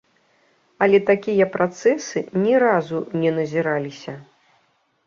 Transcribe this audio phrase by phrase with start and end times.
[0.85, 4.13] Але такія працэсы ні разу не назіраліся.